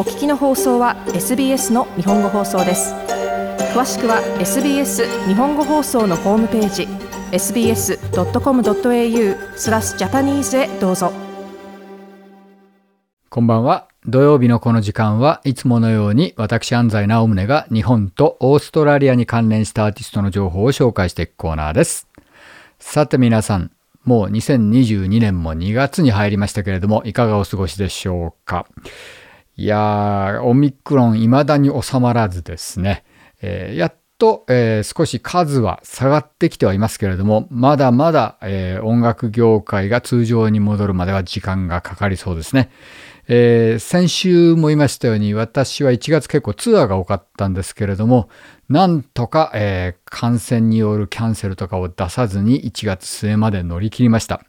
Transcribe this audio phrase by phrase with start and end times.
[0.00, 2.94] お聞きの放送は SBS の日本語放送です
[3.74, 6.88] 詳しくは SBS 日本語放送のホームページ
[7.32, 11.12] sbs.com.au スラスジャパニーズへどうぞ
[13.28, 22.08] こんばんは土曜日のこの時間はいつものように私安西直宗が日本とオーストラリアに関連したアーティストの情報を紹介していくコーナーです
[22.78, 23.70] さて皆さん
[24.06, 28.64] もう2022年も2月に入りましたけれどもいかがお過ごしでしょうか
[29.60, 33.04] いやー、オミクロン未だに収まらずですね。
[33.42, 42.70] えー、やっと、えー、少し数は下がってきてはいますけれども、まだまだ、えー、音楽業界が通常に戻るまでは時間がかかりそうですね。
[43.32, 48.28] えー、先週も言いましたように私は1月結構ツアーが多かったんですけれども
[48.68, 54.44] なんとか、えー、感染によるキャンセルとかを出さずに1月末まで乗り切りました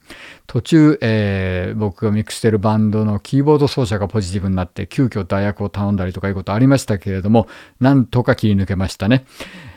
[0.48, 7.46] 途中、えー、僕がミックスしてるバンドのキーボード奏者がポジティブになって急遽代役を頼んだりとかいうことありましたけれども
[7.78, 9.26] なんとか切り抜けましたね、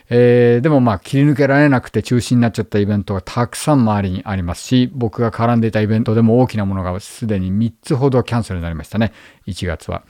[0.10, 9.14] えー、でもまあ切り抜けられなくて中止になっちゃったイベントがたくさん周りにありますし、僕が絡んでいたイベントでも大きなものがすでに3つほどキャンセルになりましたね、
[9.48, 10.04] 1月は。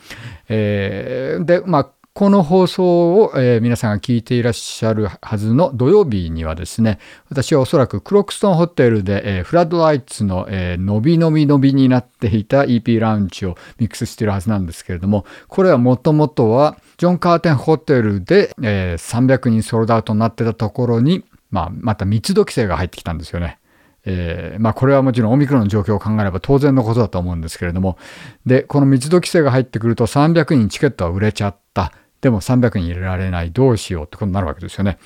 [0.50, 23.59] えー、で、まあこの放送を、えー、皆さんが聞いていらっしゃるはずの土曜日にはですね、私はおそらくクロックストンホテルで、えー、フラッドライツの、えー、のびのびのびになっていた EP ラウンジをミックスしているはずなんですけれども、これはもともとはジョン・カーテンホテルで、えー、300人ソールドアウトになってたところに、まあ、また密度規制が入ってきたんですよね。
[24.05, 27.97] えー、まあこれはもちろんオミクロンの状況を考えれば当然のことだと思うんですけれども、
[28.45, 31.91] で、この密度規制が入ってくると300人チケットは売れちゃった。
[32.26, 34.98] でも300人入れられない、どうしようってことになるわけですよね。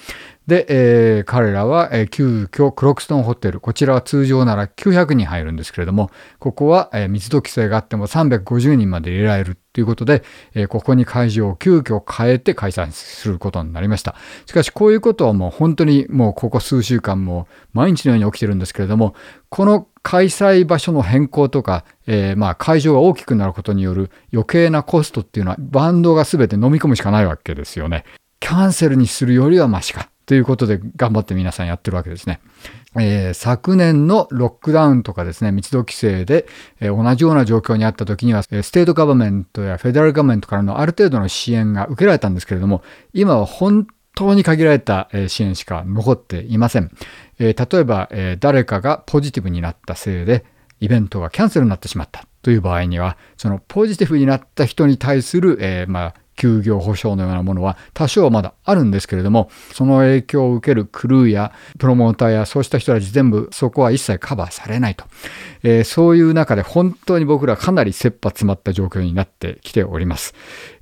[0.47, 10.23] で、えー、彼らは、えー、急遽クロクストンホテル、こちらは通常なら900人入るんですけれども、ここは、えー、密度規制があっても350人まで入れられるということで、
[10.55, 14.15] えー、ここに会場を急遽変えて開催することになりました。
[14.45, 19.13] しかし、こういうことはもう本当にもうここ数週間も毎日のように起きてるんですけれども、
[19.49, 28.05] この開催場所の変更とか、えー、まあ会場が大きくなることによる余計なコストっていうのはバンドが全て飲み込むしかないわけですよね。
[28.39, 30.09] キャンセルにするよりはマシか。
[30.25, 32.39] ということで頑張って皆さんやってるわけですね。
[32.99, 36.45] えー、昨年のロックダウンとかですね、密度規制で、
[36.79, 46.91] えー、同じような状況にあった時には、ステートガバメントやフェデラルガバメントからのある程度の支援が受けられたんですけれども、今は本当に限られた支援しか残っていません。
[47.39, 48.09] 例えば、
[48.39, 50.45] 誰かがポジティブになったせいで、
[50.81, 65.03] イベントがキャンセルになってしまったという場合には、そのポジティブになった人に対する、えー、まあ、休業保障のようなものは多少まだあるんですけれども、その影響を受けるクルーやプロモーターやそうした人たち全部そこは一切カバーされないと。
[65.63, 70.33] えー、そういう中で本当に僕らかなり切羽詰まった状況になってきております。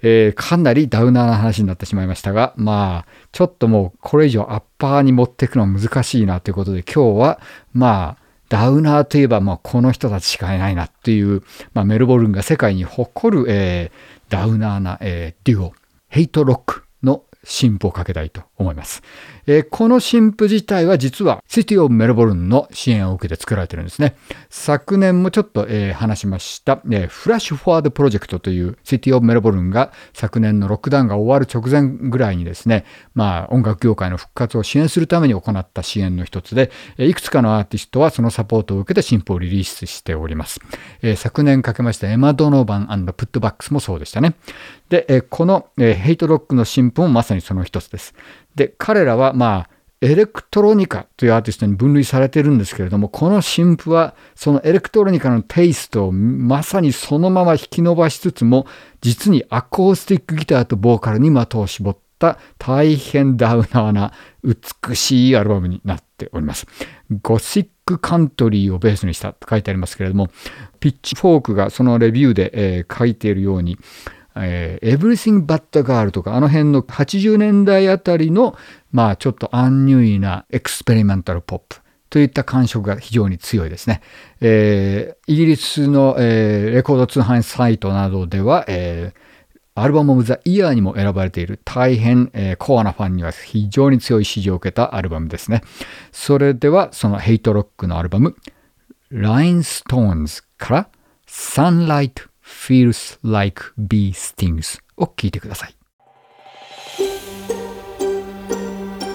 [0.04, 7.40] えー、かなりダウナーな話になってしまいましたが、まあ、ちょっともうこれ以上アッパーに持っていくのは難しいなということで今日は、
[7.74, 11.42] まあ、ダウナーといえば、まあ、この人たちしかいないなっていう、
[11.74, 15.74] まあ、メルボルンが世界に誇る、えー、ダウナーな、えー、デュオ、
[16.10, 16.87] ヘイトロック
[17.48, 19.02] 新婦をかけたいと思います。
[19.48, 24.16] えー、この新婦自体は実はシティオブメルボルンの支援を受けて作られてるんですね。
[24.50, 32.84] 昨年もちょっと、えー、話しました、えー、フラッシュフォワードプロジェクトというシティオブメルボルンが昨年のロックダウンが終わる直前ぐらいにですね、
[33.16, 40.60] まあ音楽業界の復活を支援するために行った支援の一つで、えいくつかのアーティストはそのサポートを受けて新婦をリリースしております。
[41.02, 44.36] え昨年かけましたエマ・ドノーバンプットバックスもそうでしたね。
[44.90, 48.14] で、えこの、えヘイトロックの新婦もまさににその一つです。
[48.56, 58.68] で、彼らはまあ、エレクトロニカというアーティストに分類されてるんですけれども、この新譜はそのエレクトロニカのテイストをまさにそのまま引き伸ばしつつも、
[59.02, 66.68] 実にアコースティックギターとボーカルに的を絞った大変ダウナーな美しいアルバムになっております。
[67.24, 70.28] ゴシックカントリーをベースにしたと書いてありますけれども、
[70.80, 73.80] ピッチフォークがそのレビューで、えー、書いているように、
[74.46, 78.58] えー、Everything But the Girl とか、あの辺の80年代あたりの、
[78.92, 81.78] まあちょっとアンニュイなエクスペリメンタルポップ。
[82.10, 84.02] といった感触が非常に強いですね。
[84.40, 95.64] えー、イギリスの、えー、レコード通販サイトなどでは、えー、アルバム・オブ・ザ・イヤーにも選ばれている大変、えコアなファンには非常に強い支持を受けたアルバムですね。
[96.14, 98.38] それではそのヘイトロックのアルバム、
[99.10, 100.90] ラインストーンズから
[101.28, 105.76] サンライト Feels Like Bee Stings を聞いてください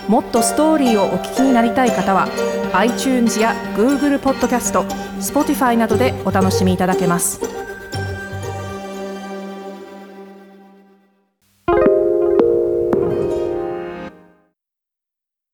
[0.09, 2.29] もっとストーリーをお聞きになりたい方は
[2.75, 4.83] iTunes や Google ポッドキャスト
[5.21, 7.52] Spotify などでお楽しみいただけます。